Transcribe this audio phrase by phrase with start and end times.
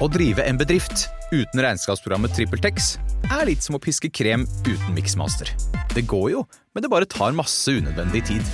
[0.00, 2.94] Å drive en bedrift uten regnskapsprogrammet TrippelTex
[3.28, 5.50] er litt som å piske krem uten miksmaster.
[5.92, 8.52] Det går jo, men det bare tar masse unødvendig tid.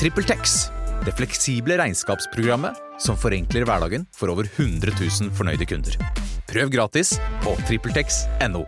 [0.00, 0.58] TrippelTex,
[1.06, 5.96] det fleksible regnskapsprogrammet som forenkler hverdagen for over 100 000 fornøyde kunder.
[6.50, 8.66] Prøv gratis på TrippelTex.no.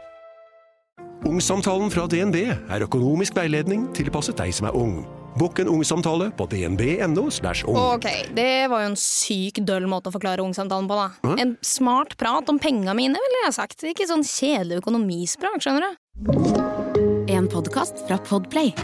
[1.29, 5.03] Ungsamtalen fra DNB er økonomisk veiledning tilpasset deg som er ung.
[5.39, 7.23] Bokk en ungsamtale på dnb.no.
[7.67, 7.77] ung.
[7.77, 8.07] Ok,
[8.37, 11.37] det var jo en syk døll måte å forklare ungsamtalen på, da.
[11.41, 13.87] En smart prat om penga mine, ville jeg sagt.
[13.89, 17.33] Ikke sånn kjedelig økonomisprat, skjønner du.
[17.33, 18.75] En podkast fra Podplay.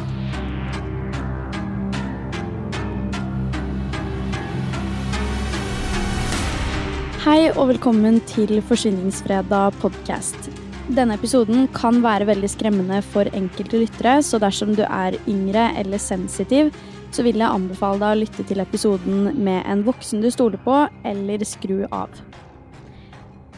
[7.28, 10.48] Hei og velkommen til Forsvinningsfredag podcast.
[10.88, 16.00] Denne episoden kan være veldig skremmende for enkelte lyttere, så dersom du er yngre eller
[16.00, 16.70] sensitiv,
[17.12, 20.78] så vil jeg anbefale deg å lytte til episoden med en voksen du stoler på,
[21.04, 22.16] eller skru av.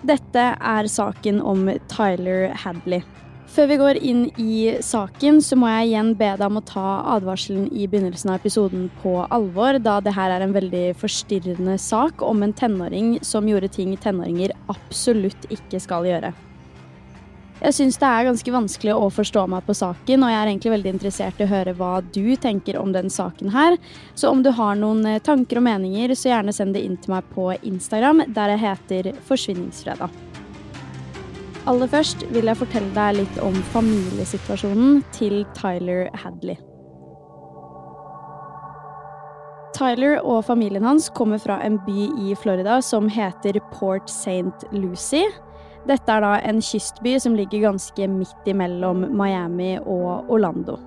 [0.02, 3.06] Dette er saken om Tyler Hadley.
[3.50, 6.98] Før vi går inn i saken, så må jeg igjen be deg om å ta
[7.14, 12.26] advarselen i begynnelsen av episoden på alvor, da det her er en veldig forstyrrende sak
[12.26, 16.34] om en tenåring som gjorde ting tenåringer absolutt ikke skal gjøre.
[17.60, 20.70] Jeg syns det er ganske vanskelig å forstå meg på saken, og jeg er egentlig
[20.72, 23.76] veldig interessert i å høre hva du tenker om den saken her.
[24.16, 27.12] Så om du har noen eh, tanker og meninger, så gjerne send det inn til
[27.12, 30.16] meg på Instagram, der jeg heter Forsvinningsfredag.
[31.68, 36.56] Aller først vil jeg fortelle deg litt om familiesituasjonen til Tyler Hadley.
[39.76, 44.72] Tyler og familien hans kommer fra en by i Florida som heter Port St.
[44.72, 45.28] Lucie.
[45.88, 50.78] Dette er da en kystby som ligger ganske midt imellom Miami og Orlando.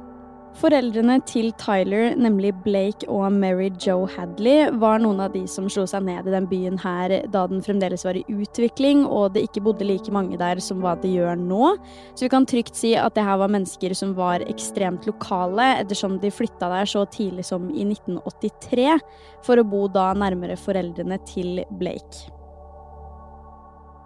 [0.53, 5.87] Foreldrene til Tyler, nemlig Blake og Mary Joe Hadley, var noen av de som slo
[5.89, 9.63] seg ned i den byen her da den fremdeles var i utvikling, og det ikke
[9.65, 11.73] bodde like mange der som hva det gjør nå.
[12.13, 16.19] Så vi kan trygt si at det her var mennesker som var ekstremt lokale, ettersom
[16.21, 19.01] de flytta der så tidlig som i 1983,
[19.43, 22.29] for å bo da nærmere foreldrene til Blake.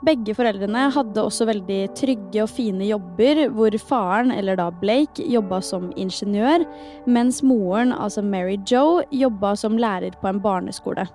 [0.06, 5.58] Begge foreldrene hadde også veldig trygge og fine jobber, hvor faren, eller da Blake, jobba
[5.66, 6.68] som ingeniør,
[7.10, 11.08] mens moren, altså Mary Joe, jobba som lærer på en barneskole.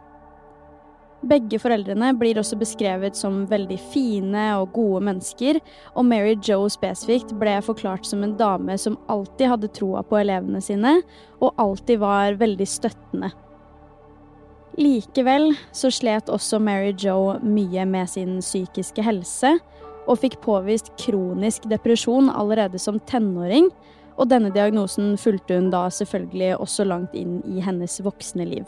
[1.23, 5.61] Begge foreldrene blir også beskrevet som veldig fine og gode mennesker,
[5.95, 10.59] og Mary Joe spesifikt ble forklart som en dame som alltid hadde troa på elevene
[10.65, 10.99] sine,
[11.39, 13.31] og alltid var veldig støttende.
[14.79, 19.59] Likevel så slet også Mary Jo mye med sin psykiske helse,
[20.09, 23.69] og fikk påvist kronisk depresjon allerede som tenåring,
[24.17, 28.65] og denne diagnosen fulgte hun da selvfølgelig også langt inn i hennes voksne liv.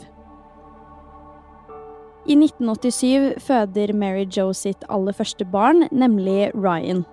[2.25, 7.03] I 1987 føder Mary Jo sitt aller første barn, nemlig Ryan.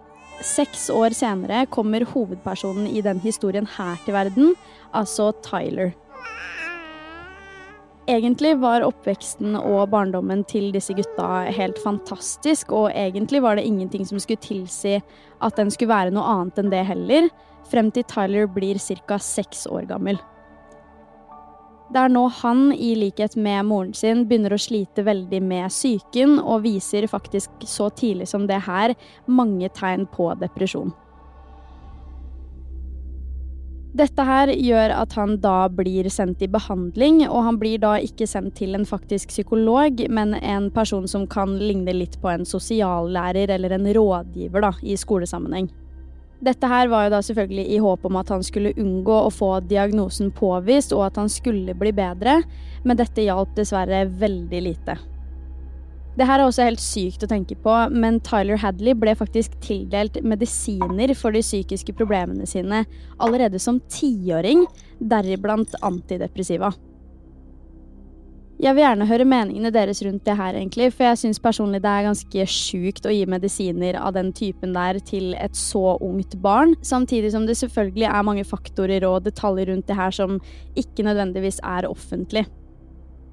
[0.42, 4.54] Seks år senere kommer hovedpersonen i den historien her til verden,
[4.92, 5.92] altså Tyler.
[8.10, 14.02] Egentlig var oppveksten og barndommen til disse gutta helt fantastisk, og egentlig var det ingenting
[14.08, 14.96] som skulle tilsi
[15.42, 17.28] at den skulle være noe annet enn det heller,
[17.70, 19.18] frem til Tyler blir ca.
[19.22, 20.18] seks år gammel.
[21.92, 26.38] Det er nå han, i likhet med moren sin, begynner å slite veldig med psyken,
[26.40, 28.96] og viser faktisk så tidlig som det her
[29.28, 30.90] mange tegn på depresjon.
[33.92, 38.24] Dette her gjør at han da blir sendt i behandling, og han blir da ikke
[38.24, 43.52] sendt til en faktisk psykolog, men en person som kan ligne litt på en sosiallærer
[43.52, 45.68] eller en rådgiver da, i skolesammenheng.
[46.42, 49.52] Dette her var jo da selvfølgelig i håp om at han skulle unngå å få
[49.68, 52.40] diagnosen påvist, og at han skulle bli bedre,
[52.88, 54.96] men dette hjalp dessverre veldig lite.
[56.12, 60.18] Det her er også helt sykt å tenke på, men Tyler Hadley ble faktisk tildelt
[60.20, 62.82] medisiner for de psykiske problemene sine
[63.16, 64.66] allerede som tiåring,
[65.00, 66.74] deriblant antidepressiva.
[68.62, 71.90] Jeg vil gjerne høre meningene deres rundt det her, egentlig, for jeg syns personlig det
[71.90, 76.76] er ganske sjukt å gi medisiner av den typen der til et så ungt barn,
[76.86, 80.36] samtidig som det selvfølgelig er mange faktorer og detaljer rundt det her som
[80.78, 82.44] ikke nødvendigvis er offentlig.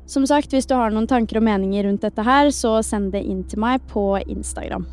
[0.10, 3.22] Som sagt, hvis du har noen tanker og meninger rundt dette her, så send det
[3.30, 4.88] inn til meg på Instagram.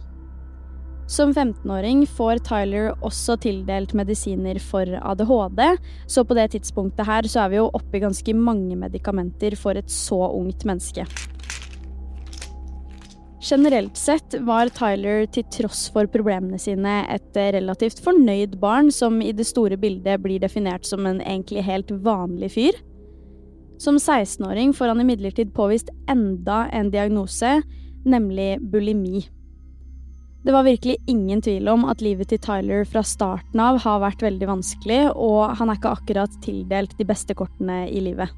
[1.08, 5.62] Som 15-åring får Tyler også tildelt medisiner for ADHD,
[6.10, 9.78] så på det tidspunktet her så er vi jo oppe i ganske mange medikamenter for
[9.78, 11.06] et så ungt menneske.
[13.46, 19.30] Generelt sett var Tyler til tross for problemene sine et relativt fornøyd barn som i
[19.32, 22.82] det store bildet blir definert som en egentlig helt vanlig fyr.
[23.78, 27.60] Som 16-åring får han imidlertid påvist enda en diagnose,
[28.04, 29.26] nemlig bulimi.
[30.46, 34.22] Det var virkelig ingen tvil om at livet til Tyler fra starten av har vært
[34.22, 38.30] veldig vanskelig, og han er ikke akkurat tildelt de beste kortene i livet.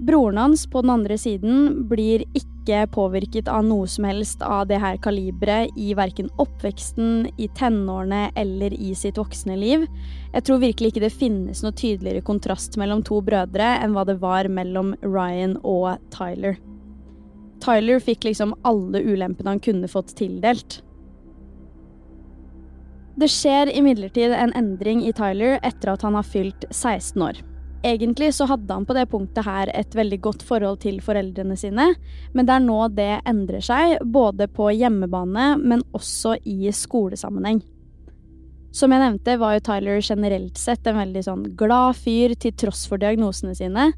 [0.00, 4.78] Broren hans på den andre siden blir ikke påvirket av noe som helst av det
[4.80, 9.84] her kaliberet i verken oppveksten, i tenårene eller i sitt voksne liv.
[10.32, 14.16] Jeg tror virkelig ikke det finnes noe tydeligere kontrast mellom to brødre enn hva det
[14.22, 16.56] var mellom Ryan og Tyler.
[17.60, 20.80] Tyler fikk liksom alle ulempene han kunne fått tildelt.
[23.20, 27.44] Det skjer imidlertid en endring i Tyler etter at han har fylt 16 år.
[27.82, 31.86] Egentlig så hadde han på det punktet her et veldig godt forhold til foreldrene sine,
[32.36, 37.62] men det er nå det endrer seg, både på hjemmebane, men også i skolesammenheng.
[38.76, 42.84] Som jeg nevnte, var jo Tyler generelt sett en veldig sånn glad fyr til tross
[42.86, 43.88] for diagnosene sine,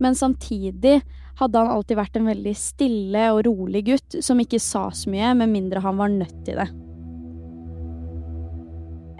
[0.00, 1.00] men samtidig
[1.40, 5.32] hadde han alltid vært en veldig stille og rolig gutt som ikke sa så mye
[5.40, 6.68] med mindre han var nødt til det.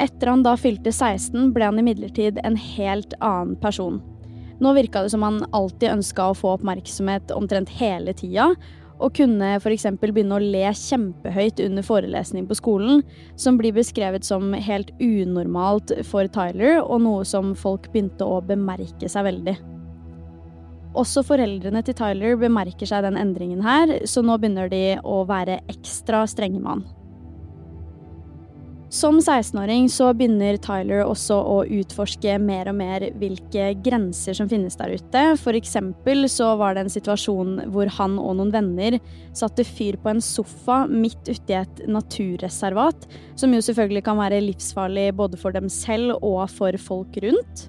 [0.00, 4.00] Etter han da fylte 16, ble han imidlertid en helt annen person.
[4.60, 8.50] Nå virka det som han alltid ønska å få oppmerksomhet omtrent hele tida,
[9.00, 9.86] og kunne f.eks.
[10.00, 13.02] begynne å le kjempehøyt under forelesning på skolen,
[13.40, 19.08] som blir beskrevet som helt unormalt for Tyler, og noe som folk begynte å bemerke
[19.08, 19.56] seg veldig.
[21.00, 25.60] Også foreldrene til Tyler bemerker seg den endringen her, så nå begynner de å være
[25.70, 26.88] ekstra strenge med han.
[28.90, 34.74] Som 16-åring så begynner Tyler også å utforske mer og mer hvilke grenser som finnes
[34.80, 35.22] der ute.
[35.38, 38.98] For eksempel så var det en situasjon hvor han og noen venner
[39.30, 43.06] satte fyr på en sofa midt ute i et naturreservat,
[43.38, 47.68] som jo selvfølgelig kan være livsfarlig både for dem selv og for folk rundt.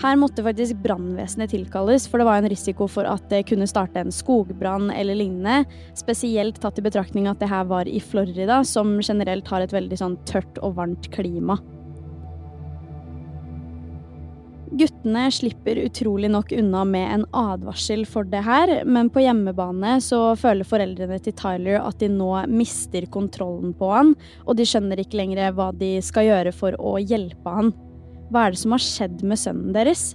[0.00, 4.00] Her måtte faktisk brannvesenet tilkalles, for det var en risiko for at det kunne starte
[4.00, 5.66] en skogbrann eller lignende.
[5.98, 10.00] Spesielt tatt i betraktning at det her var i Florida, som generelt har et veldig
[10.00, 11.60] sånn tørt og varmt klima.
[14.72, 20.32] Guttene slipper utrolig nok unna med en advarsel for det her, men på hjemmebane så
[20.40, 24.14] føler foreldrene til Tyler at de nå mister kontrollen på han,
[24.46, 27.74] og de skjønner ikke lenger hva de skal gjøre for å hjelpe han.
[28.32, 30.14] Hva er det som har skjedd med sønnen deres?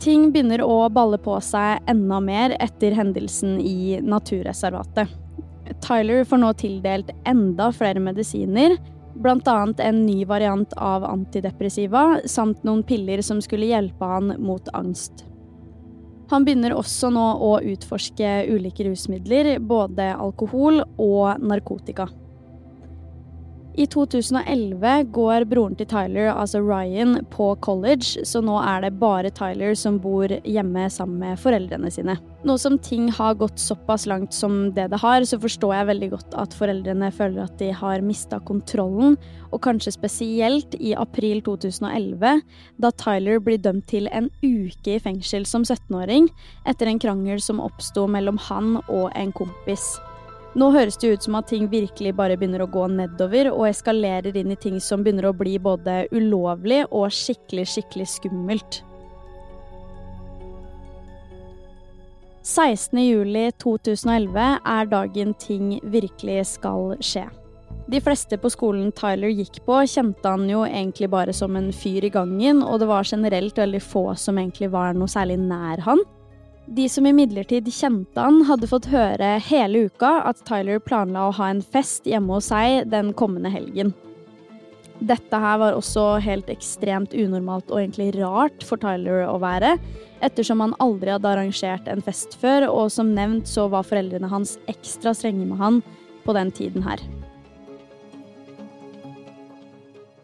[0.00, 5.12] Ting begynner å balle på seg enda mer etter hendelsen i naturreservatet.
[5.84, 8.74] Tyler får nå tildelt enda flere medisiner,
[9.14, 9.58] bl.a.
[9.78, 15.26] en ny variant av antidepressiva, samt noen piller som skulle hjelpe han mot angst.
[16.30, 22.08] Han begynner også nå å utforske ulike rusmidler, både alkohol og narkotika.
[23.78, 29.30] I 2011 går broren til Tyler, altså Ryan, på college, så nå er det bare
[29.30, 32.16] Tyler som bor hjemme sammen med foreldrene sine.
[32.42, 36.10] Nå som ting har gått såpass langt som det det har, så forstår jeg veldig
[36.16, 39.14] godt at foreldrene føler at de har mista kontrollen,
[39.54, 42.42] og kanskje spesielt i april 2011,
[42.82, 46.26] da Tyler blir dømt til en uke i fengsel som 17-åring
[46.66, 49.92] etter en krangel som oppsto mellom han og en kompis.
[50.58, 54.34] Nå høres det ut som at ting virkelig bare begynner å gå nedover og eskalerer
[54.34, 58.80] inn i ting som begynner å bli både ulovlig og skikkelig, skikkelig skummelt.
[62.50, 67.30] 16.07.2011 er dagen ting virkelig skal skje.
[67.90, 72.04] De fleste på skolen Tyler gikk på, kjente han jo egentlig bare som en fyr
[72.06, 75.98] i gangen, og det var generelt veldig få som egentlig var noe særlig nær han.
[76.70, 81.48] De som imidlertid kjente han, hadde fått høre hele uka at Tyler planla å ha
[81.50, 83.90] en fest hjemme hos seg den kommende helgen.
[85.00, 89.78] Dette her var også helt ekstremt unormalt og egentlig rart for Tyler å være,
[90.22, 94.54] ettersom han aldri hadde arrangert en fest før, og som nevnt så var foreldrene hans
[94.70, 95.82] ekstra strenge med han
[96.22, 97.02] på den tiden her.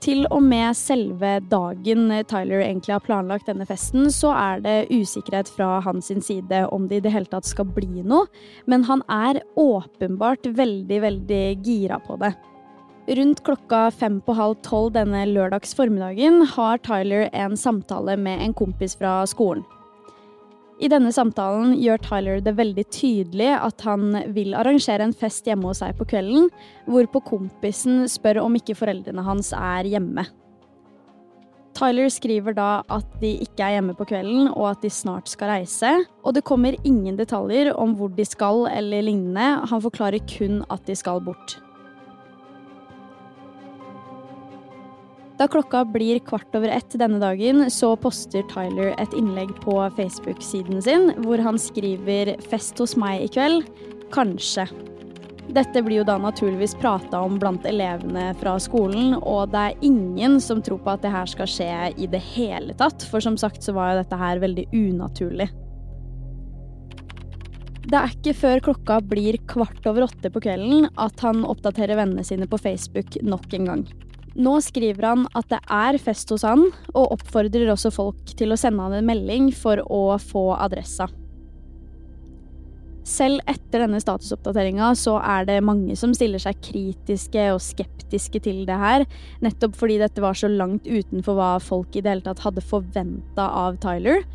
[0.06, 5.50] Til og med selve dagen Tyler egentlig har planlagt denne festen, så er det usikkerhet
[5.50, 8.28] fra hans side om det i det hele tatt skal bli noe,
[8.70, 12.36] men han er åpenbart veldig, veldig gira på det.
[13.18, 18.54] Rundt klokka fem på halv tolv denne lørdags formiddagen har Tyler en samtale med en
[18.54, 19.66] kompis fra skolen.
[20.76, 25.70] I denne samtalen gjør Tyler det veldig tydelig at han vil arrangere en fest hjemme
[25.70, 26.50] hos seg på kvelden,
[26.84, 30.26] hvorpå kompisen spør om ikke foreldrene hans er hjemme.
[31.76, 35.52] Tyler skriver da at de ikke er hjemme på kvelden, og at de snart skal
[35.52, 35.90] reise.
[36.24, 40.84] Og det kommer ingen detaljer om hvor de skal eller lignende, han forklarer kun at
[40.88, 41.58] de skal bort.
[45.36, 50.80] Da klokka blir kvart over ett denne dagen, så poster Tyler et innlegg på Facebook-siden
[50.82, 53.66] sin hvor han skriver 'Fest hos meg i kveld'.
[54.14, 54.64] Kanskje.
[55.52, 60.40] Dette blir jo da naturligvis prata om blant elevene fra skolen, og det er ingen
[60.40, 61.68] som tror på at det her skal skje
[62.00, 65.50] i det hele tatt, for som sagt så var jo dette her veldig unaturlig.
[67.86, 72.24] Det er ikke før klokka blir kvart over åtte på kvelden at han oppdaterer vennene
[72.24, 73.86] sine på Facebook nok en gang.
[74.36, 78.58] Nå skriver han at det er fest hos han, og oppfordrer også folk til å
[78.60, 81.08] sende han en melding for å få adressa.
[83.06, 88.64] Selv etter denne statusoppdateringa så er det mange som stiller seg kritiske og skeptiske til
[88.66, 89.04] det her,
[89.46, 93.46] nettopp fordi dette var så langt utenfor hva folk i det hele tatt hadde forventa
[93.62, 94.26] av Tyler.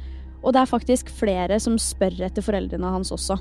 [0.41, 3.37] Og det er faktisk flere som spør etter foreldrene hans også.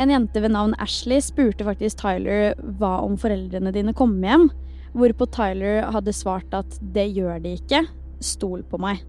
[0.00, 4.48] En jente ved navn Ashley spurte faktisk Tyler hva om foreldrene dine kom hjem,
[4.96, 7.84] hvorpå Tyler hadde svart at det gjør de ikke,
[8.20, 9.02] stol på meg.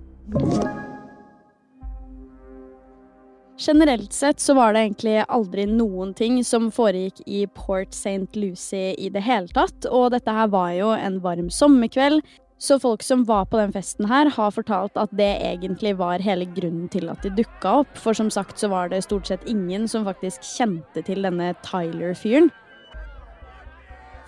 [3.61, 8.31] Generelt sett så var det egentlig aldri noen ting som foregikk i Port St.
[8.33, 12.23] Lucie i det hele tatt, og dette her var jo en varm sommerkveld,
[12.61, 16.45] så folk som var på den festen her, har fortalt at det egentlig var hele
[16.55, 19.87] grunnen til at de dukka opp, for som sagt så var det stort sett ingen
[19.89, 22.51] som faktisk kjente til denne Tyler-fyren.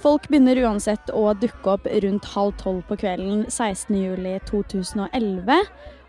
[0.03, 5.63] Folk begynner uansett å dukke opp rundt halv tolv på kvelden 16.07.2011.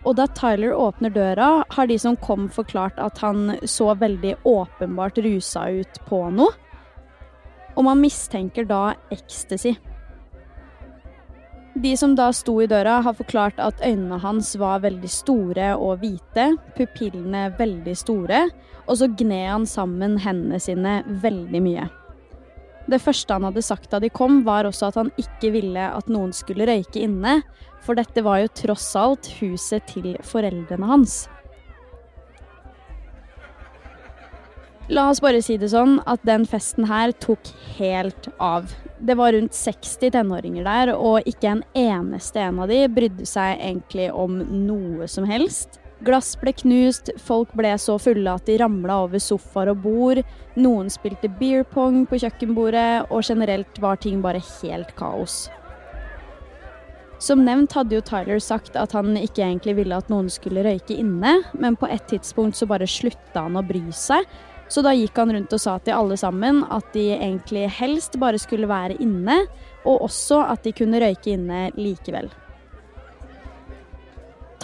[0.04, 5.22] Og da Tyler åpner døra, har de som kom forklart at han så veldig åpenbart
[5.22, 6.50] rusa ut på noe.
[7.78, 9.78] Og man mistenker da ecstasy.
[11.74, 16.02] De som da sto i døra, har forklart at øynene hans var veldig store og
[16.02, 18.50] hvite, pupillene veldig store,
[18.86, 21.88] og så gned han sammen hendene sine veldig mye.
[22.90, 26.10] Det første han hadde sagt da de kom, var også at han ikke ville at
[26.12, 27.38] noen skulle røyke inne,
[27.84, 31.24] for dette var jo tross alt huset til foreldrene hans.
[34.92, 37.48] La oss bare si det sånn at den festen her tok
[37.78, 38.68] helt av.
[39.00, 43.56] Det var rundt 60 tenåringer der, og ikke en eneste en av de brydde seg
[43.64, 45.80] egentlig om noe som helst.
[46.04, 50.20] Glass ble knust, folk ble så fulle at de ramla over sofaer og bord,
[50.60, 55.46] noen spilte beer pong på kjøkkenbordet, og generelt var ting bare helt kaos.
[57.24, 60.98] Som nevnt hadde jo Tyler sagt at han ikke egentlig ville at noen skulle røyke
[60.98, 64.28] inne, men på et tidspunkt så bare slutta han å bry seg,
[64.68, 68.40] så da gikk han rundt og sa til alle sammen at de egentlig helst bare
[68.42, 69.44] skulle være inne,
[69.88, 72.28] og også at de kunne røyke inne likevel.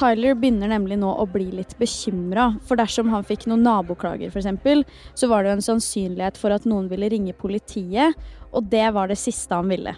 [0.00, 4.86] Tyler begynner nemlig nå å bli litt bekymra, for dersom han fikk noen naboklager f.eks.,
[5.12, 8.16] så var det jo en sannsynlighet for at noen ville ringe politiet,
[8.48, 9.92] og det var det siste han ville.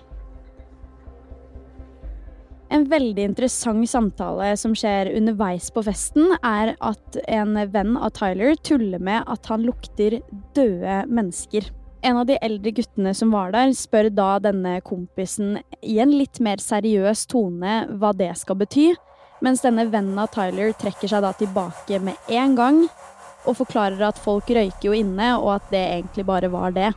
[2.72, 8.56] En veldig interessant samtale som skjer underveis på festen, er at en venn av Tyler
[8.64, 10.18] tuller med at han lukter
[10.56, 11.68] døde mennesker.
[12.02, 16.40] En av de eldre guttene som var der, spør da denne kompisen i en litt
[16.42, 18.88] mer seriøs tone hva det skal bety,
[19.42, 22.84] mens denne vennen av Tyler trekker seg da tilbake med en gang
[23.42, 26.92] og forklarer at folk røyker jo inne, og at det egentlig bare var det.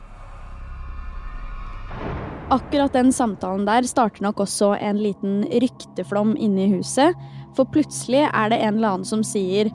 [2.54, 7.18] Akkurat den samtalen der starter nok også en liten rykteflom inne i huset,
[7.58, 9.72] for plutselig er det en eller annen som sier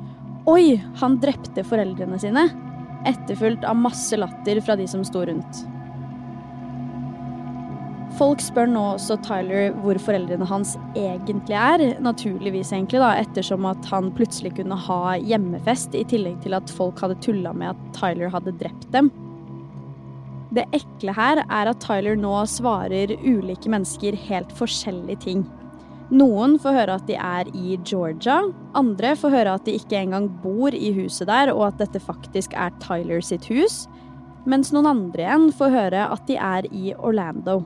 [0.48, 2.48] 'Oi, han drepte foreldrene sine',
[3.06, 5.66] etterfulgt av masse latter fra de som sto rundt.
[8.20, 11.84] Folk spør nå også Tyler hvor foreldrene hans egentlig er.
[12.03, 17.00] Naturligvis, egentlig, da, ettersom at han plutselig kunne ha hjemmefest, i tillegg til at folk
[17.01, 19.10] hadde tulla med at Tyler hadde drept dem.
[20.51, 25.48] Det ekle her er at Tyler nå svarer ulike mennesker helt forskjellige ting.
[26.12, 28.41] Noen får høre at de er i Georgia,
[28.75, 32.51] andre får høre at de ikke engang bor i huset der, og at dette faktisk
[32.60, 33.86] er Tyler sitt hus,
[34.44, 37.62] mens noen andre igjen får høre at de er i Orlando.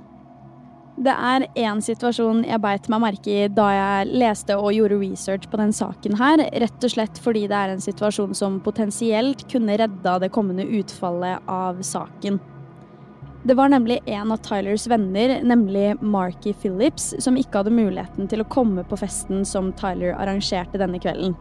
[0.96, 5.50] Det er én situasjon jeg beit meg merke i da jeg leste og gjorde research
[5.52, 9.76] på den saken her, rett og slett fordi det er en situasjon som potensielt kunne
[9.82, 12.40] redda det kommende utfallet av saken.
[13.46, 18.42] Det var nemlig en av Tylers venner, nemlig Marky Phillips, som ikke hadde muligheten til
[18.42, 21.36] å komme på festen som Tyler arrangerte denne kvelden.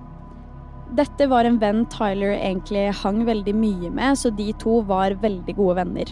[0.98, 5.56] Dette var en venn Tyler egentlig hang veldig mye med, så de to var veldig
[5.56, 6.10] gode venner.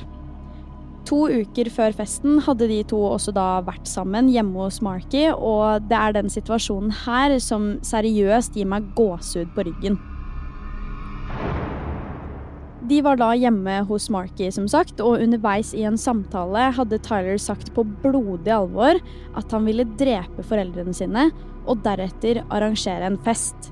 [1.09, 5.89] To uker før festen hadde de to også da vært sammen hjemme hos Marky, og
[5.91, 9.99] det er den situasjonen her som seriøst gir meg gåsehud på ryggen.
[12.93, 17.39] De var da hjemme hos Marky, som sagt, og underveis i en samtale hadde Tyler
[17.41, 18.99] sagt på blodig alvor
[19.39, 21.29] at han ville drepe foreldrene sine
[21.63, 23.71] og deretter arrangere en fest.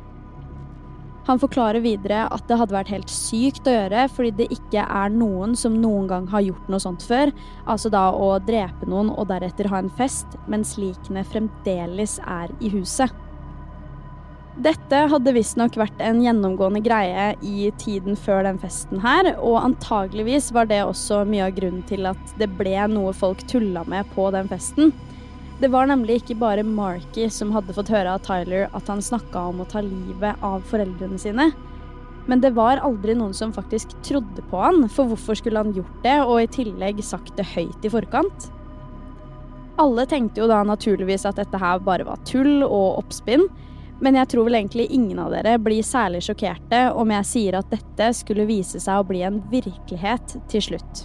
[1.31, 5.13] Han forklarer videre at det hadde vært helt sykt å gjøre fordi det ikke er
[5.15, 7.31] noen som noen gang har gjort noe sånt før,
[7.71, 12.73] altså da å drepe noen og deretter ha en fest, mens likene fremdeles er i
[12.75, 13.15] huset.
[14.61, 20.51] Dette hadde visstnok vært en gjennomgående greie i tiden før den festen her, og antageligvis
[20.57, 24.27] var det også mye av grunnen til at det ble noe folk tulla med på
[24.35, 24.91] den festen.
[25.61, 29.43] Det var nemlig ikke bare Marky som hadde fått høre av Tyler at han snakka
[29.50, 31.50] om å ta livet av foreldrene sine.
[32.31, 36.00] Men det var aldri noen som faktisk trodde på han, for hvorfor skulle han gjort
[36.05, 38.49] det, og i tillegg sagt det høyt i forkant?
[39.81, 43.45] Alle tenkte jo da naturligvis at dette her bare var tull og oppspinn,
[44.00, 47.69] men jeg tror vel egentlig ingen av dere blir særlig sjokkerte om jeg sier at
[47.73, 51.05] dette skulle vise seg å bli en virkelighet til slutt.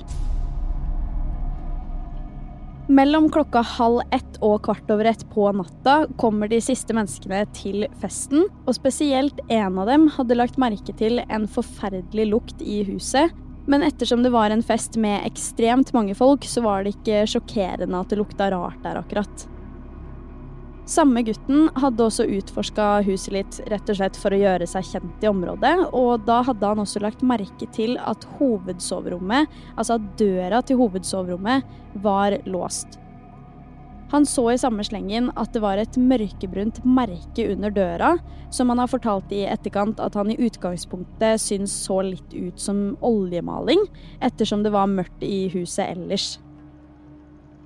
[2.87, 7.87] Mellom klokka halv ett og kvart over ett på natta kommer de siste menneskene til
[7.97, 13.33] festen, og spesielt en av dem hadde lagt merke til en forferdelig lukt i huset.
[13.65, 18.03] Men ettersom det var en fest med ekstremt mange folk, så var det ikke sjokkerende
[18.05, 19.47] at det lukta rart der akkurat.
[20.85, 25.23] Samme gutten hadde også utforska huset litt rett og slett for å gjøre seg kjent
[25.25, 30.61] i området, og da hadde han også lagt merke til at hovedsoverommet, altså at døra
[30.61, 31.65] til hovedsoverommet,
[32.05, 32.99] var låst.
[34.13, 38.13] Han så i samme slengen at det var et mørkebrunt merke under døra,
[38.53, 42.91] som han har fortalt i etterkant at han i utgangspunktet syntes så litt ut som
[43.01, 43.81] oljemaling,
[44.21, 46.35] ettersom det var mørkt i huset ellers.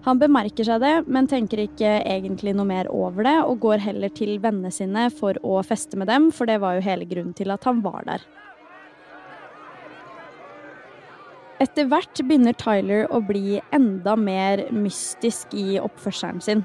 [0.06, 4.12] Han bemerker seg det, men tenker ikke egentlig noe mer over det, og går heller
[4.16, 7.52] til vennene sine for å feste med dem, for det var jo hele grunnen til
[7.52, 8.24] at han var der.
[11.60, 16.64] Etter hvert begynner Tyler å bli enda mer mystisk i oppførselen sin.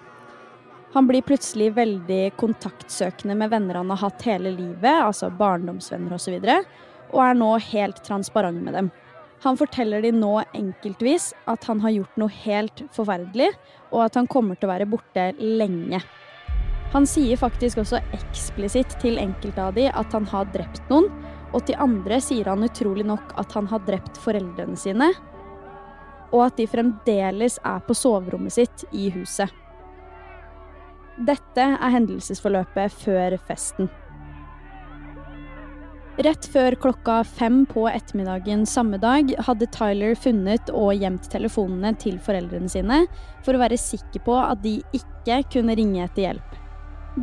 [0.95, 6.37] Han blir plutselig veldig kontaktsøkende med venner han har hatt hele livet, altså barndomsvenner osv.,
[6.39, 8.93] og, så og er nå helt transparent med dem.
[9.45, 13.51] Han forteller de nå enkeltvis at han har gjort noe helt forferdelig,
[13.93, 16.01] og at han kommer til å være borte lenge.
[16.95, 21.11] Han sier faktisk også eksplisitt til enkelte av de at han har drept noen,
[21.53, 25.11] og til andre sier han utrolig nok at han har drept foreldrene sine,
[26.33, 29.53] og at de fremdeles er på soverommet sitt i huset.
[31.15, 33.93] Dette er hendelsesforløpet før festen.
[36.15, 42.21] Rett før klokka fem på ettermiddagen samme dag hadde Tyler funnet og gjemt telefonene til
[42.23, 43.01] foreldrene sine
[43.43, 46.61] for å være sikker på at de ikke kunne ringe etter hjelp.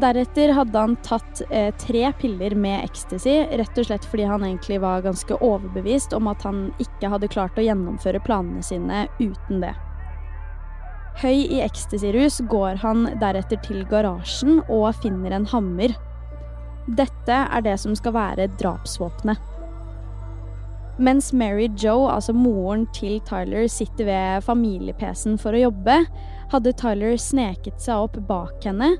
[0.02, 4.82] Deretter hadde han tatt eh, tre piller med ecstasy, rett og slett fordi han egentlig
[4.84, 9.72] var ganske overbevist om at han ikke hadde klart å gjennomføre planene sine uten det.
[11.24, 15.96] Høy i ecstasy-rus går han deretter til garasjen og finner en hammer
[16.88, 19.48] dette er det som skal være drapsvåpenet.
[21.02, 26.02] Mens Mary Joe, altså moren til Tyler, sitter ved familie-PC-en for å jobbe,
[26.52, 28.92] hadde Tyler sneket seg opp bak henne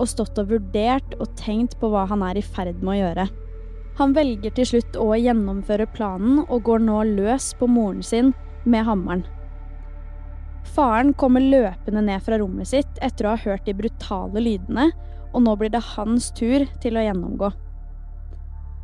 [0.00, 3.26] og stått og vurdert og tenkt på hva han er i ferd med å gjøre.
[4.00, 8.32] Han velger til slutt å gjennomføre planen og går nå løs på moren sin
[8.64, 9.26] med hammeren.
[10.70, 14.90] Faren kommer løpende ned fra rommet sitt etter å ha hørt de brutale lydene
[15.32, 17.50] og nå blir det hans tur til å gjennomgå.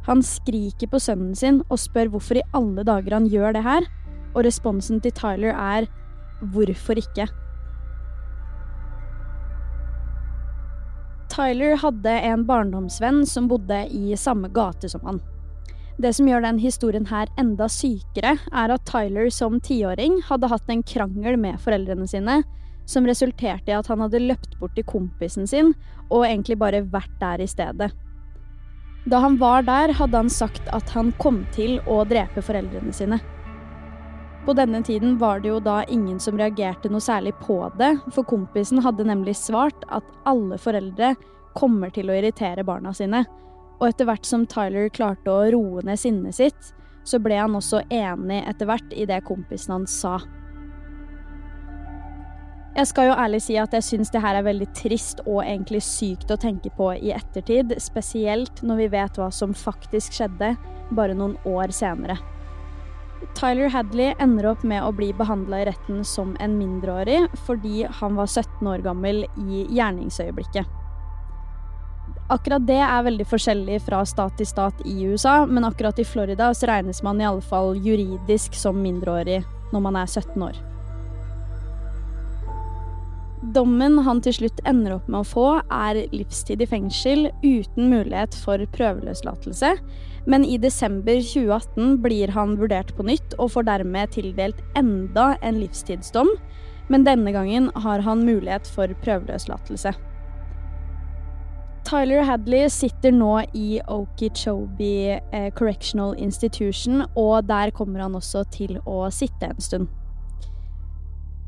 [0.06, 3.88] Han skriker på sønnen sin og spør hvorfor i alle dager han gjør det her,
[4.36, 5.88] og responsen til Tyler er
[6.52, 7.26] hvorfor ikke?
[11.32, 15.18] Tyler hadde en barndomsvenn som bodde i samme gate som han.
[16.00, 20.70] Det som gjør den historien her enda sykere, er at Tyler som tiåring hadde hatt
[20.70, 22.42] en krangel med foreldrene sine,
[22.86, 25.74] som resulterte i at han hadde løpt bort til kompisen sin
[26.08, 27.90] og egentlig bare vært der i stedet.
[29.06, 33.20] Da han var der, hadde han sagt at han kom til å drepe foreldrene sine.
[34.46, 38.26] På denne tiden var det jo da ingen som reagerte noe særlig på det, for
[38.26, 41.14] kompisen hadde nemlig svart at alle foreldre
[41.58, 43.24] kommer til å irritere barna sine,
[43.80, 46.72] og etter hvert som Tyler klarte å roe ned sinnet sitt,
[47.06, 50.16] så ble han også enig etter hvert i det kompisen hans sa.
[52.76, 55.78] Jeg skal jo ærlig si at jeg syns det her er veldig trist og egentlig
[55.80, 60.50] sykt å tenke på i ettertid, spesielt når vi vet hva som faktisk skjedde
[60.92, 62.18] bare noen år senere.
[63.38, 68.20] Tyler Hadley ender opp med å bli behandla i retten som en mindreårig fordi han
[68.20, 70.68] var 17 år gammel i gjerningsøyeblikket.
[72.28, 76.52] Akkurat det er veldig forskjellig fra stat til stat i USA, men akkurat i Florida
[76.52, 80.75] så regnes man i alle fall juridisk som mindreårig når man er 17 år.
[83.54, 88.34] Dommen han til slutt ender opp med å få, er livstid i fengsel uten mulighet
[88.42, 89.76] for prøveløslatelse.
[90.26, 95.60] Men i desember 2018 blir han vurdert på nytt og får dermed tildelt enda en
[95.62, 96.32] livstidsdom.
[96.90, 99.94] Men denne gangen har han mulighet for prøveløslatelse.
[101.86, 108.80] Tyler Hadley sitter nå i Okeechobee eh, Correctional Institution, og der kommer han også til
[108.82, 109.86] å sitte en stund.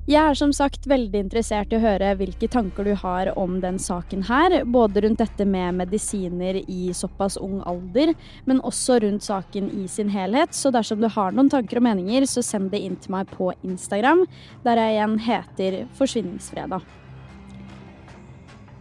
[0.09, 3.77] Jeg er som sagt veldig interessert i å høre hvilke tanker du har om den
[3.77, 8.15] saken her, både rundt dette med medisiner i såpass ung alder,
[8.49, 10.57] men også rundt saken i sin helhet.
[10.57, 13.51] Så dersom du har noen tanker og meninger, så send det inn til meg på
[13.61, 14.25] Instagram,
[14.65, 16.89] der jeg igjen heter Forsvinningsfredag.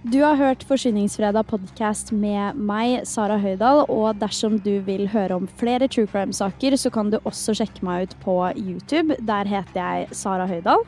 [0.07, 5.51] Du har hørt Forsvinningsfredag podkast med meg, Sara Høydahl, og dersom du vil høre om
[5.59, 9.19] flere true crime-saker, så kan du også sjekke meg ut på YouTube.
[9.27, 10.87] Der heter jeg Sara Høydahl.